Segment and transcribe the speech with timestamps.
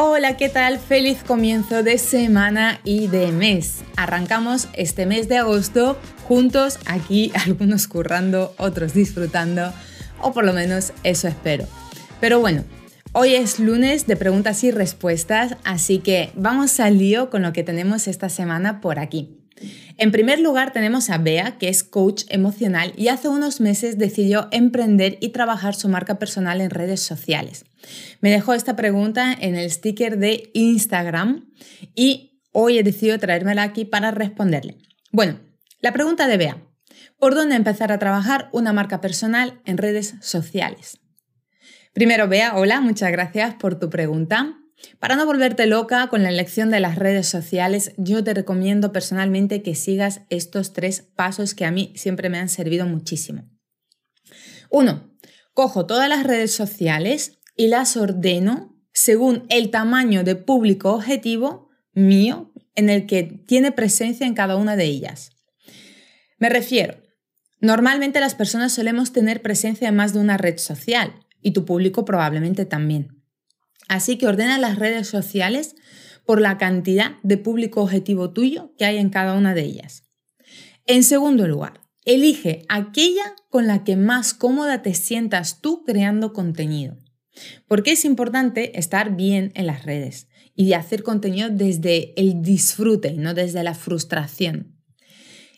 [0.00, 0.78] Hola, ¿qué tal?
[0.78, 3.80] Feliz comienzo de semana y de mes.
[3.96, 9.72] Arrancamos este mes de agosto juntos, aquí algunos currando, otros disfrutando,
[10.22, 11.66] o por lo menos eso espero.
[12.20, 12.62] Pero bueno,
[13.10, 17.64] hoy es lunes de preguntas y respuestas, así que vamos al lío con lo que
[17.64, 19.37] tenemos esta semana por aquí.
[20.00, 24.46] En primer lugar tenemos a Bea, que es coach emocional y hace unos meses decidió
[24.52, 27.64] emprender y trabajar su marca personal en redes sociales.
[28.20, 31.50] Me dejó esta pregunta en el sticker de Instagram
[31.96, 34.78] y hoy he decidido traérmela aquí para responderle.
[35.10, 35.40] Bueno,
[35.80, 36.62] la pregunta de Bea.
[37.18, 41.00] ¿Por dónde empezar a trabajar una marca personal en redes sociales?
[41.92, 44.60] Primero, Bea, hola, muchas gracias por tu pregunta.
[44.98, 49.62] Para no volverte loca con la elección de las redes sociales, yo te recomiendo personalmente
[49.62, 53.48] que sigas estos tres pasos que a mí siempre me han servido muchísimo.
[54.70, 55.14] Uno,
[55.54, 62.52] cojo todas las redes sociales y las ordeno según el tamaño de público objetivo mío
[62.74, 65.30] en el que tiene presencia en cada una de ellas.
[66.38, 66.96] Me refiero,
[67.60, 72.04] normalmente las personas solemos tener presencia en más de una red social y tu público
[72.04, 73.17] probablemente también.
[73.88, 75.74] Así que ordena las redes sociales
[76.26, 80.04] por la cantidad de público objetivo tuyo que hay en cada una de ellas.
[80.84, 86.96] En segundo lugar, elige aquella con la que más cómoda te sientas tú creando contenido.
[87.66, 93.32] Porque es importante estar bien en las redes y hacer contenido desde el disfrute, no
[93.32, 94.78] desde la frustración.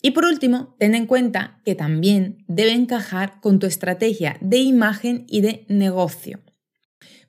[0.00, 5.24] Y por último, ten en cuenta que también debe encajar con tu estrategia de imagen
[5.28, 6.42] y de negocio.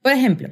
[0.01, 0.49] Por ejemplo,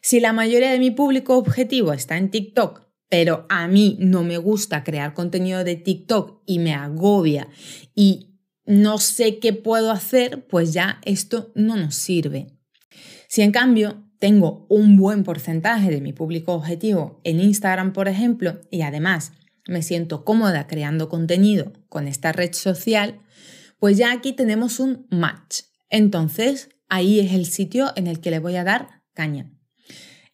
[0.00, 4.38] si la mayoría de mi público objetivo está en TikTok, pero a mí no me
[4.38, 7.48] gusta crear contenido de TikTok y me agobia
[7.94, 8.30] y
[8.64, 12.46] no sé qué puedo hacer, pues ya esto no nos sirve.
[13.28, 18.60] Si en cambio tengo un buen porcentaje de mi público objetivo en Instagram, por ejemplo,
[18.70, 19.32] y además
[19.66, 23.20] me siento cómoda creando contenido con esta red social,
[23.78, 25.62] pues ya aquí tenemos un match.
[25.88, 29.50] Entonces, ahí es el sitio en el que le voy a dar caña.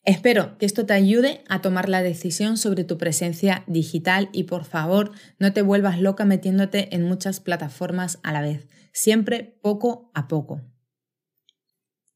[0.06, 4.64] Espero que esto te ayude a tomar la decisión sobre tu presencia digital y por
[4.64, 10.28] favor no te vuelvas loca metiéndote en muchas plataformas a la vez, siempre poco a
[10.28, 10.62] poco.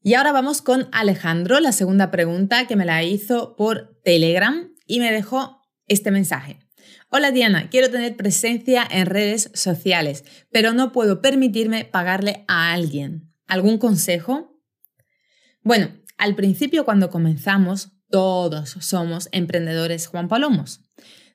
[0.01, 5.01] Y ahora vamos con Alejandro, la segunda pregunta que me la hizo por Telegram y
[5.01, 6.59] me dejó este mensaje.
[7.09, 13.33] Hola Diana, quiero tener presencia en redes sociales, pero no puedo permitirme pagarle a alguien.
[13.47, 14.51] ¿Algún consejo?
[15.63, 15.89] Bueno,
[16.21, 20.81] al principio cuando comenzamos, todos somos emprendedores Juan Palomos.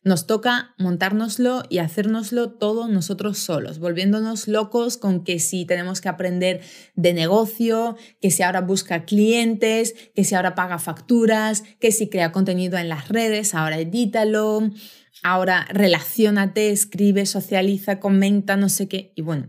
[0.04, 6.08] Nos toca montárnoslo y hacérnoslo todo nosotros solos, volviéndonos locos con que si tenemos que
[6.08, 6.60] aprender
[6.94, 12.30] de negocio, que si ahora busca clientes, que si ahora paga facturas, que si crea
[12.30, 14.70] contenido en las redes, ahora edítalo,
[15.24, 19.12] ahora relacionate, escribe, socializa, comenta, no sé qué.
[19.16, 19.48] Y bueno,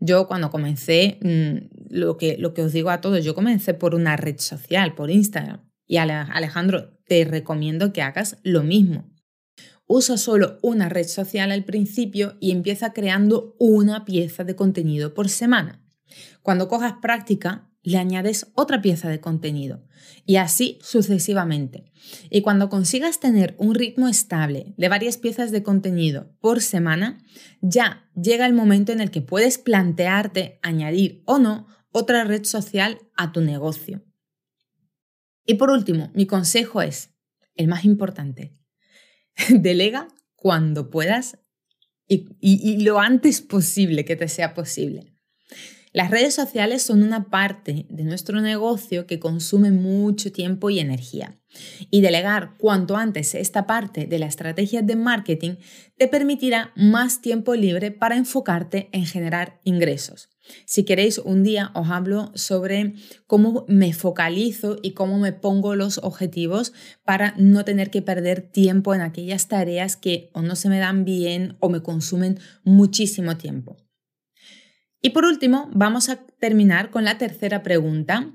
[0.00, 3.94] yo cuando comencé, mm, lo que, lo que os digo a todos, yo comencé por
[3.94, 5.60] una red social, por Instagram.
[5.86, 9.14] Y Alejandro, te recomiendo que hagas lo mismo
[9.86, 15.28] usa solo una red social al principio y empieza creando una pieza de contenido por
[15.28, 15.82] semana.
[16.42, 19.84] Cuando cojas práctica, le añades otra pieza de contenido
[20.24, 21.92] y así sucesivamente.
[22.30, 27.18] Y cuando consigas tener un ritmo estable de varias piezas de contenido por semana,
[27.60, 33.00] ya llega el momento en el que puedes plantearte añadir o no otra red social
[33.16, 34.04] a tu negocio.
[35.46, 37.10] Y por último, mi consejo es,
[37.54, 38.52] el más importante,
[39.48, 41.38] delega cuando puedas
[42.08, 45.14] y, lo antes posible que te sea posible.
[45.94, 51.38] Las redes sociales son una parte de nuestro negocio que consume mucho tiempo y energía.
[51.88, 55.54] Y delegar cuanto antes esta parte de la estrategia de marketing
[55.96, 60.30] te permitirá más tiempo libre para enfocarte en generar ingresos.
[60.66, 62.94] Si queréis, un día os hablo sobre
[63.28, 66.72] cómo me focalizo y cómo me pongo los objetivos
[67.04, 71.04] para no tener que perder tiempo en aquellas tareas que o no se me dan
[71.04, 73.83] bien o me consumen muchísimo tiempo.
[75.04, 78.34] Y por último, vamos a terminar con la tercera pregunta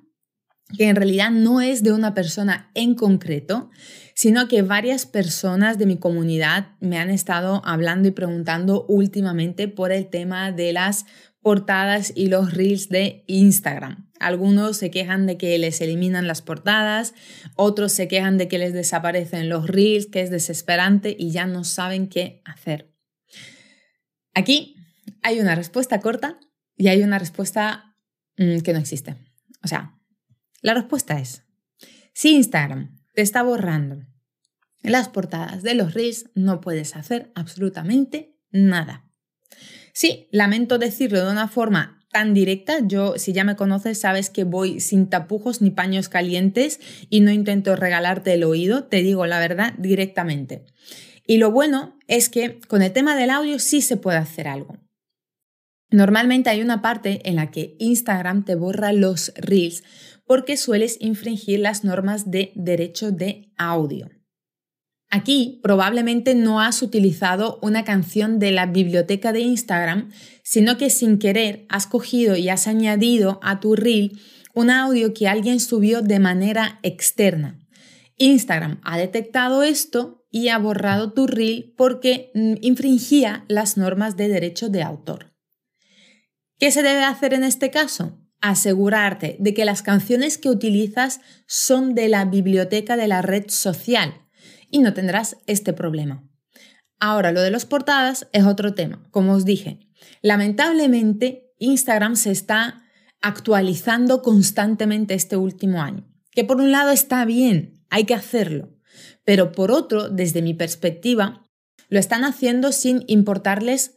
[0.77, 3.71] que en realidad no es de una persona en concreto,
[4.13, 9.91] sino que varias personas de mi comunidad me han estado hablando y preguntando últimamente por
[9.91, 11.07] el tema de las
[11.41, 14.07] portadas y los reels de Instagram.
[14.19, 17.15] Algunos se quejan de que les eliminan las portadas,
[17.55, 21.63] otros se quejan de que les desaparecen los reels, que es desesperante y ya no
[21.63, 22.93] saben qué hacer.
[24.35, 24.75] Aquí
[25.23, 26.39] hay una respuesta corta
[26.79, 27.95] y hay una respuesta
[28.37, 29.17] mm, que no existe.
[29.61, 29.99] O sea,
[30.61, 31.43] la respuesta es,
[32.13, 34.07] si Instagram te está borrando
[34.81, 39.05] las portadas de los reels, no puedes hacer absolutamente nada.
[39.93, 42.79] Sí, lamento decirlo de una forma tan directa.
[42.81, 46.79] Yo, si ya me conoces, sabes que voy sin tapujos ni paños calientes
[47.09, 50.65] y no intento regalarte el oído, te digo la verdad directamente.
[51.27, 54.77] Y lo bueno es que con el tema del audio sí se puede hacer algo.
[55.91, 59.83] Normalmente hay una parte en la que Instagram te borra los reels
[60.25, 64.09] porque sueles infringir las normas de derecho de audio.
[65.09, 70.11] Aquí probablemente no has utilizado una canción de la biblioteca de Instagram,
[70.43, 74.19] sino que sin querer has cogido y has añadido a tu reel
[74.53, 77.59] un audio que alguien subió de manera externa.
[78.17, 84.27] Instagram ha detectado esto y ha borrado tu reel porque mm, infringía las normas de
[84.27, 85.33] derecho de autor.
[86.59, 88.19] ¿Qué se debe hacer en este caso?
[88.41, 94.27] Asegurarte de que las canciones que utilizas son de la biblioteca de la red social
[94.69, 96.29] y no tendrás este problema.
[96.99, 99.07] Ahora, lo de las portadas es otro tema.
[99.11, 99.79] Como os dije,
[100.21, 102.83] lamentablemente Instagram se está
[103.21, 108.77] actualizando constantemente este último año, que por un lado está bien, hay que hacerlo,
[109.23, 111.45] pero por otro, desde mi perspectiva,
[111.87, 113.95] lo están haciendo sin importarles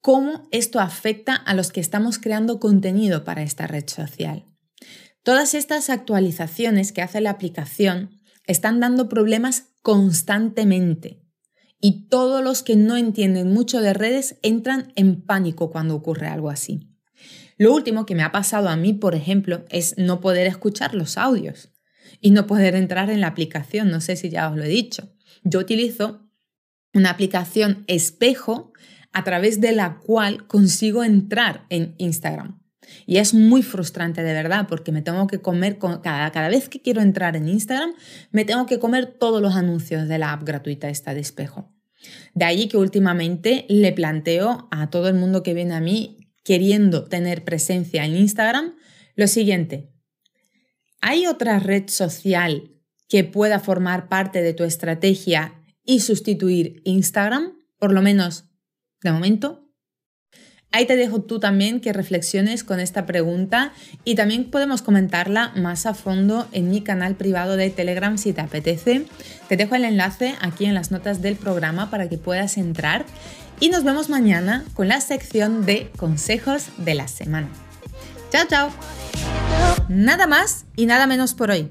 [0.00, 4.44] cómo esto afecta a los que estamos creando contenido para esta red social.
[5.22, 8.10] Todas estas actualizaciones que hace la aplicación
[8.46, 11.22] están dando problemas constantemente
[11.80, 16.50] y todos los que no entienden mucho de redes entran en pánico cuando ocurre algo
[16.50, 16.88] así.
[17.56, 21.18] Lo último que me ha pasado a mí, por ejemplo, es no poder escuchar los
[21.18, 21.70] audios
[22.20, 23.90] y no poder entrar en la aplicación.
[23.90, 25.12] No sé si ya os lo he dicho.
[25.42, 26.28] Yo utilizo
[26.94, 28.72] una aplicación espejo
[29.12, 32.60] a través de la cual consigo entrar en Instagram.
[33.06, 36.80] Y es muy frustrante de verdad porque me tengo que comer, cada, cada vez que
[36.80, 37.92] quiero entrar en Instagram,
[38.30, 41.72] me tengo que comer todos los anuncios de la app gratuita esta de espejo.
[42.34, 47.04] De ahí que últimamente le planteo a todo el mundo que viene a mí queriendo
[47.04, 48.74] tener presencia en Instagram
[49.16, 49.90] lo siguiente.
[51.00, 52.70] ¿Hay otra red social
[53.08, 57.52] que pueda formar parte de tu estrategia y sustituir Instagram?
[57.78, 58.47] Por lo menos
[59.02, 59.64] de momento.
[60.70, 63.72] Ahí te dejo tú también que reflexiones con esta pregunta
[64.04, 68.42] y también podemos comentarla más a fondo en mi canal privado de Telegram si te
[68.42, 69.06] apetece.
[69.48, 73.06] Te dejo el enlace aquí en las notas del programa para que puedas entrar
[73.60, 77.48] y nos vemos mañana con la sección de consejos de la semana.
[78.30, 78.70] Chao, chao.
[79.88, 81.70] Nada más y nada menos por hoy.